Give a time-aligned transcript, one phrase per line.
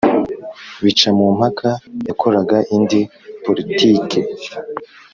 [0.83, 1.69] bicamumpaka
[2.07, 3.01] yakoraga indi
[3.43, 4.19] politike,